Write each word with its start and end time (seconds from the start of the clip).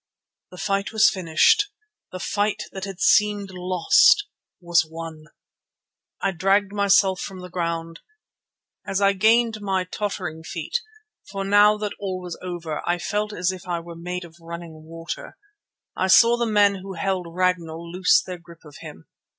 The 0.49 0.57
fight 0.57 0.91
was 0.91 1.11
finished! 1.11 1.67
The 2.11 2.17
fight 2.17 2.63
that 2.71 2.85
had 2.85 2.99
seemed 2.99 3.51
lost 3.53 4.23
was 4.59 4.83
won! 4.83 5.25
I 6.19 6.31
dragged 6.31 6.73
myself 6.73 7.21
from 7.21 7.41
the 7.41 7.51
ground. 7.51 7.99
As 8.83 8.99
I 8.99 9.13
gained 9.13 9.61
my 9.61 9.83
tottering 9.83 10.41
feet, 10.41 10.79
for 11.29 11.45
now 11.45 11.77
that 11.77 11.93
all 11.99 12.19
was 12.19 12.35
over 12.41 12.81
I 12.89 12.97
felt 12.97 13.31
as 13.31 13.51
if 13.51 13.67
I 13.67 13.79
were 13.79 13.93
made 13.95 14.25
of 14.25 14.35
running 14.41 14.85
water, 14.85 15.37
I 15.95 16.07
saw 16.07 16.35
the 16.35 16.47
men 16.47 16.77
who 16.81 16.93
held 16.93 17.27
Ragnall 17.29 17.91
loose 17.91 18.23
their 18.23 18.39
grip 18.39 18.65
of 18.65 18.77
him. 18.79 19.05